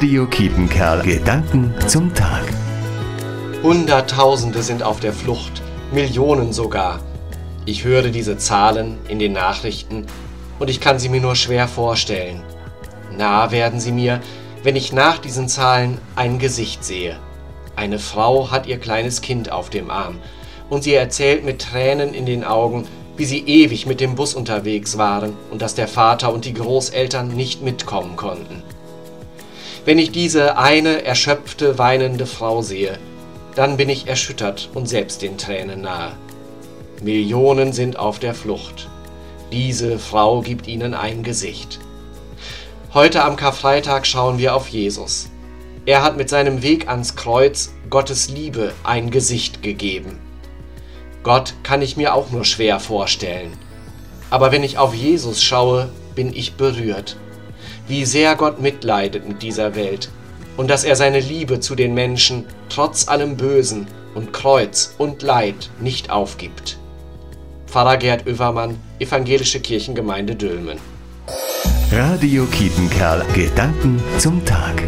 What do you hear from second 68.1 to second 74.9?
Oevermann, Evangelische Kirchengemeinde Dülmen. Radio Kietenkerl. Gedanken zum Tag.